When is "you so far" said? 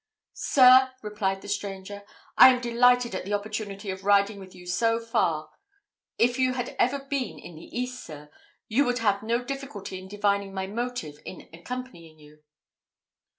4.55-5.51